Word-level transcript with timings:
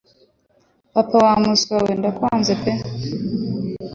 Papa 0.93 1.15
wa 1.25 1.33
muswa 1.41 1.75
we, 1.83 1.91
ndakwanze 1.99 2.53
pe. 2.61 2.71